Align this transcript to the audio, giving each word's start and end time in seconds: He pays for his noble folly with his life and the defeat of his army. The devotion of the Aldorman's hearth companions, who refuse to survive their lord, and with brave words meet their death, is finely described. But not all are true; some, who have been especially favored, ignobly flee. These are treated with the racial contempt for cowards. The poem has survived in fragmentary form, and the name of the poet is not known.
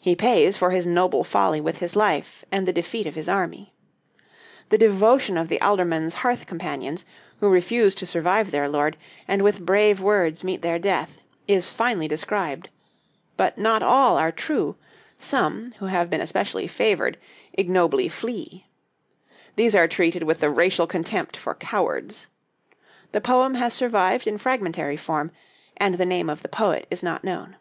He 0.00 0.14
pays 0.14 0.56
for 0.56 0.70
his 0.70 0.86
noble 0.86 1.24
folly 1.24 1.60
with 1.60 1.78
his 1.78 1.96
life 1.96 2.44
and 2.52 2.68
the 2.68 2.72
defeat 2.72 3.04
of 3.04 3.16
his 3.16 3.28
army. 3.28 3.72
The 4.68 4.78
devotion 4.78 5.36
of 5.36 5.48
the 5.48 5.58
Aldorman's 5.60 6.14
hearth 6.22 6.46
companions, 6.46 7.04
who 7.40 7.50
refuse 7.50 7.96
to 7.96 8.06
survive 8.06 8.52
their 8.52 8.68
lord, 8.68 8.96
and 9.26 9.42
with 9.42 9.66
brave 9.66 10.00
words 10.00 10.44
meet 10.44 10.62
their 10.62 10.78
death, 10.78 11.18
is 11.48 11.68
finely 11.68 12.06
described. 12.06 12.70
But 13.36 13.58
not 13.58 13.82
all 13.82 14.16
are 14.16 14.30
true; 14.30 14.76
some, 15.18 15.74
who 15.80 15.86
have 15.86 16.08
been 16.10 16.20
especially 16.20 16.68
favored, 16.68 17.18
ignobly 17.52 18.06
flee. 18.06 18.66
These 19.56 19.74
are 19.74 19.88
treated 19.88 20.22
with 20.22 20.38
the 20.38 20.48
racial 20.48 20.86
contempt 20.86 21.36
for 21.36 21.56
cowards. 21.56 22.28
The 23.10 23.20
poem 23.20 23.54
has 23.56 23.74
survived 23.74 24.28
in 24.28 24.38
fragmentary 24.38 24.96
form, 24.96 25.32
and 25.76 25.96
the 25.96 26.06
name 26.06 26.30
of 26.30 26.42
the 26.44 26.48
poet 26.48 26.86
is 26.88 27.02
not 27.02 27.24
known. 27.24 27.56